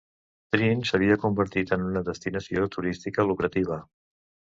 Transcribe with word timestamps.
Treen 0.53 0.79
s'havia 0.91 1.17
convertit 1.25 1.73
en 1.77 1.83
una 1.89 2.03
destinació 2.07 2.65
turística 2.77 3.27
lucrativa. 3.33 3.79